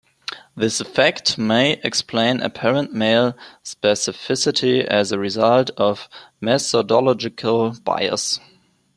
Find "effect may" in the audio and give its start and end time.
0.81-1.73